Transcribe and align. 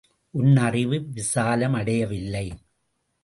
உன் 0.33 0.55
அறிவு 0.57 0.97
விசாலமடையவில்லை. 1.15 2.45